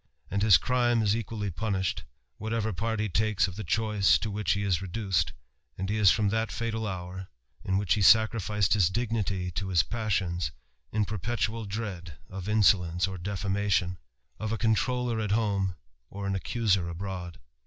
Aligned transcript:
And 0.31 0.41
hli 0.41 0.59
crime 0.59 1.03
is 1.03 1.15
equally 1.15 1.51
punished, 1.51 2.05
whatever 2.39 2.73
part 2.73 2.97
be 2.97 3.07
takes 3.07 3.47
of 3.47 3.55
t 3.55 3.63
choice 3.63 4.17
to 4.17 4.31
which 4.31 4.53
he 4.53 4.63
is 4.63 4.81
reduced; 4.81 5.31
and 5.77 5.89
he 5.91 5.97
is 5.97 6.09
from 6.09 6.29
that 6.29 6.49
btd 6.49 6.89
hour, 6.89 7.27
in 7.63 7.77
which 7.77 7.93
he 7.93 8.01
sacrificed 8.01 8.73
his 8.73 8.89
dignity 8.89 9.51
to 9.51 9.67
his 9.67 9.83
passions, 9.83 10.49
u 10.91 11.05
perpetual 11.05 11.65
dread 11.65 12.15
of 12.31 12.49
insolence 12.49 13.07
or 13.07 13.19
defamation; 13.19 13.99
of 14.39 14.51
a 14.51 14.57
contr<^a 14.57 15.23
at 15.23 15.33
home, 15.33 15.75
or 16.09 16.25
an 16.25 16.33
accuser 16.33 16.89
abroad. 16.89 17.39